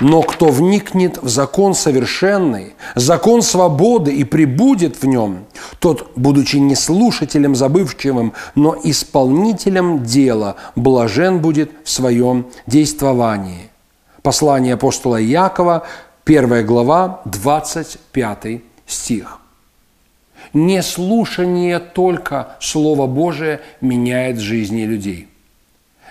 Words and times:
Но 0.00 0.22
кто 0.22 0.46
вникнет 0.46 1.20
в 1.20 1.28
закон 1.28 1.74
совершенный, 1.74 2.74
закон 2.94 3.42
свободы 3.42 4.14
и 4.14 4.22
прибудет 4.24 5.02
в 5.02 5.06
нем, 5.06 5.46
тот, 5.80 6.12
будучи 6.14 6.56
не 6.56 6.76
слушателем 6.76 7.56
забывчивым, 7.56 8.32
но 8.54 8.76
исполнителем 8.84 10.04
дела, 10.04 10.56
блажен 10.76 11.40
будет 11.40 11.72
в 11.84 11.90
своем 11.90 12.46
действовании. 12.66 13.70
Послание 14.22 14.74
апостола 14.74 15.16
Якова, 15.16 15.84
1 16.24 16.64
глава, 16.66 17.22
25 17.24 18.62
стих. 18.86 19.38
Неслушание 20.52 21.78
только 21.80 22.56
Слова 22.60 23.06
Божия 23.06 23.60
меняет 23.80 24.38
жизни 24.38 24.82
людей– 24.82 25.28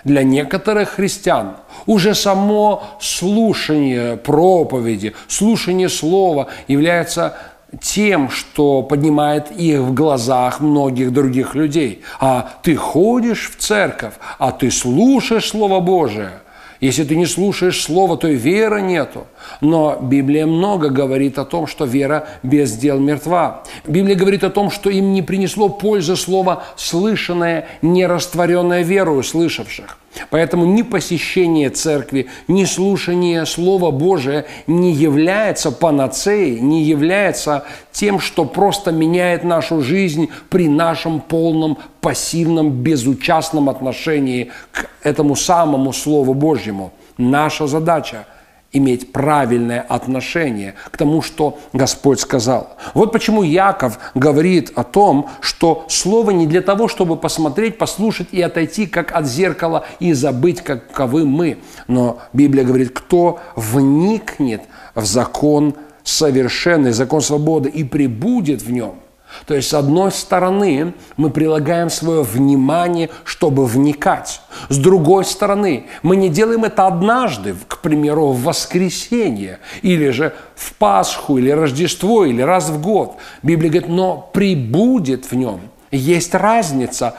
для 0.04 0.22
некоторых 0.22 0.90
христиан 0.90 1.56
уже 1.86 2.14
само 2.14 2.82
слушание 3.00 4.16
проповеди, 4.16 5.14
слушание 5.28 5.88
слова 5.88 6.48
является 6.66 7.36
тем, 7.80 8.30
что 8.30 8.82
поднимает 8.82 9.50
их 9.50 9.80
в 9.80 9.94
глазах 9.94 10.60
многих 10.60 11.12
других 11.12 11.54
людей. 11.54 12.02
А 12.18 12.50
ты 12.62 12.76
ходишь 12.76 13.50
в 13.50 13.60
церковь, 13.60 14.14
а 14.38 14.52
ты 14.52 14.70
слушаешь 14.70 15.48
Слово 15.48 15.80
Божие– 15.80 16.30
если 16.80 17.04
ты 17.04 17.16
не 17.16 17.26
слушаешь 17.26 17.82
Слово, 17.82 18.16
то 18.16 18.28
и 18.28 18.36
веры 18.36 18.80
нету. 18.80 19.26
Но 19.60 19.98
Библия 20.00 20.46
много 20.46 20.90
говорит 20.90 21.38
о 21.38 21.44
том, 21.44 21.66
что 21.66 21.84
вера 21.84 22.28
без 22.42 22.76
дел 22.76 22.98
мертва. 22.98 23.64
Библия 23.86 24.16
говорит 24.16 24.44
о 24.44 24.50
том, 24.50 24.70
что 24.70 24.90
им 24.90 25.12
не 25.12 25.22
принесло 25.22 25.68
пользы 25.68 26.16
Слово 26.16 26.64
слышанное, 26.76 27.66
не 27.82 28.06
растворенное 28.06 28.82
верою 28.82 29.22
слышавших. 29.22 29.98
Поэтому 30.30 30.64
ни 30.64 30.82
посещение 30.82 31.70
церкви, 31.70 32.26
ни 32.46 32.64
слушание 32.64 33.46
Слова 33.46 33.90
Божия 33.90 34.46
не 34.66 34.92
является 34.92 35.70
панацеей, 35.70 36.60
не 36.60 36.84
является 36.84 37.64
тем, 37.92 38.20
что 38.20 38.44
просто 38.44 38.92
меняет 38.92 39.44
нашу 39.44 39.82
жизнь 39.82 40.28
при 40.50 40.68
нашем 40.68 41.20
полном 41.20 41.78
пассивном, 42.00 42.70
безучастном 42.70 43.68
отношении 43.68 44.50
к 44.72 44.88
этому 45.02 45.36
самому 45.36 45.92
Слову 45.92 46.34
Божьему. 46.34 46.92
Наша 47.16 47.66
задача– 47.66 48.26
иметь 48.72 49.12
правильное 49.12 49.80
отношение 49.80 50.74
к 50.90 50.96
тому, 50.96 51.22
что 51.22 51.58
Господь 51.72 52.20
сказал. 52.20 52.76
Вот 52.94 53.12
почему 53.12 53.42
Яков 53.42 53.98
говорит 54.14 54.72
о 54.74 54.84
том, 54.84 55.28
что 55.40 55.86
Слово 55.88 56.32
не 56.32 56.46
для 56.46 56.60
того, 56.60 56.88
чтобы 56.88 57.16
посмотреть, 57.16 57.78
послушать 57.78 58.28
и 58.32 58.42
отойти, 58.42 58.86
как 58.86 59.12
от 59.12 59.26
зеркала, 59.26 59.86
и 60.00 60.12
забыть, 60.12 60.60
каковы 60.60 61.24
мы. 61.24 61.58
Но 61.86 62.18
Библия 62.32 62.64
говорит, 62.64 62.90
кто 62.90 63.40
вникнет 63.56 64.62
в 64.94 65.04
закон 65.04 65.74
совершенный, 66.02 66.92
закон 66.92 67.20
свободы 67.22 67.68
и 67.70 67.84
прибудет 67.84 68.62
в 68.62 68.70
нем– 68.70 68.96
то 69.46 69.54
есть, 69.54 69.68
с 69.68 69.74
одной 69.74 70.10
стороны, 70.12 70.94
мы 71.16 71.30
прилагаем 71.30 71.90
свое 71.90 72.22
внимание, 72.22 73.10
чтобы 73.24 73.66
вникать. 73.66 74.40
С 74.68 74.78
другой 74.78 75.24
стороны, 75.24 75.86
мы 76.02 76.16
не 76.16 76.28
делаем 76.28 76.64
это 76.64 76.86
однажды, 76.86 77.54
к 77.66 77.78
примеру, 77.78 78.28
в 78.28 78.42
воскресенье, 78.42 79.58
или 79.82 80.10
же 80.10 80.34
в 80.54 80.74
Пасху, 80.74 81.38
или 81.38 81.50
Рождество, 81.50 82.24
или 82.24 82.42
раз 82.42 82.68
в 82.70 82.80
год. 82.80 83.16
Библия 83.42 83.70
говорит, 83.70 83.88
но 83.88 84.30
прибудет 84.32 85.30
в 85.30 85.34
нем. 85.34 85.60
Есть 85.90 86.34
разница 86.34 87.14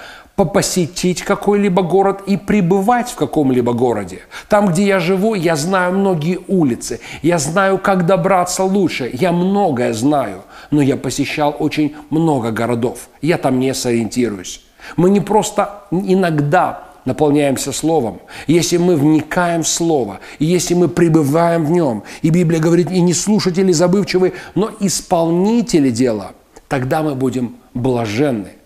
посетить 0.45 1.21
какой-либо 1.23 1.81
город 1.81 2.21
и 2.25 2.37
пребывать 2.37 3.09
в 3.09 3.15
каком-либо 3.15 3.73
городе. 3.73 4.21
Там, 4.47 4.67
где 4.67 4.85
я 4.85 4.99
живу, 4.99 5.35
я 5.35 5.55
знаю 5.55 5.93
многие 5.93 6.39
улицы, 6.47 6.99
я 7.21 7.37
знаю, 7.37 7.77
как 7.77 8.05
добраться 8.05 8.63
лучше, 8.63 9.09
я 9.13 9.31
многое 9.31 9.93
знаю, 9.93 10.43
но 10.71 10.81
я 10.81 10.97
посещал 10.97 11.55
очень 11.59 11.95
много 12.09 12.51
городов, 12.51 13.09
я 13.21 13.37
там 13.37 13.59
не 13.59 13.73
сориентируюсь. 13.73 14.63
Мы 14.95 15.09
не 15.09 15.19
просто 15.19 15.83
иногда 15.91 16.83
наполняемся 17.05 17.71
Словом, 17.71 18.21
если 18.47 18.77
мы 18.77 18.95
вникаем 18.95 19.63
в 19.63 19.67
Слово, 19.67 20.19
и 20.37 20.45
если 20.45 20.73
мы 20.73 20.87
пребываем 20.87 21.65
в 21.65 21.71
нем, 21.71 22.03
и 22.21 22.29
Библия 22.29 22.59
говорит, 22.59 22.91
и 22.91 23.01
не 23.01 23.13
слушатели 23.13 23.71
забывчивые, 23.71 24.33
но 24.55 24.71
исполнители 24.79 25.89
дела, 25.89 26.31
тогда 26.67 27.01
мы 27.01 27.15
будем 27.15 27.55
блаженны. 27.73 28.58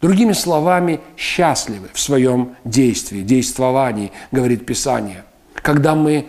Другими 0.00 0.32
словами, 0.32 1.00
счастливы 1.16 1.88
в 1.92 2.00
своем 2.00 2.56
действии, 2.64 3.20
действовании, 3.20 4.12
говорит 4.32 4.64
Писание. 4.64 5.24
Когда 5.54 5.94
мы 5.94 6.26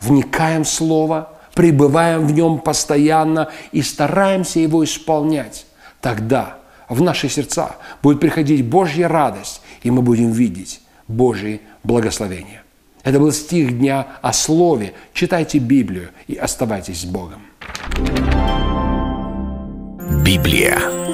вникаем 0.00 0.64
в 0.64 0.68
Слово, 0.68 1.30
пребываем 1.54 2.26
в 2.26 2.32
нем 2.32 2.58
постоянно 2.58 3.50
и 3.72 3.80
стараемся 3.80 4.60
его 4.60 4.84
исполнять, 4.84 5.66
тогда 6.02 6.58
в 6.88 7.00
наши 7.00 7.30
сердца 7.30 7.76
будет 8.02 8.20
приходить 8.20 8.66
Божья 8.66 9.08
радость, 9.08 9.62
и 9.82 9.90
мы 9.90 10.02
будем 10.02 10.30
видеть 10.32 10.80
Божьи 11.08 11.62
благословения. 11.82 12.62
Это 13.04 13.18
был 13.18 13.32
стих 13.32 13.78
дня 13.78 14.06
о 14.20 14.32
Слове. 14.32 14.92
Читайте 15.12 15.58
Библию 15.58 16.10
и 16.26 16.36
оставайтесь 16.36 17.02
с 17.02 17.04
Богом. 17.04 17.42
Библия. 20.24 21.13